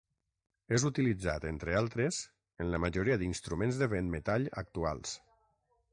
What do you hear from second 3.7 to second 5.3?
de vent metall actuals.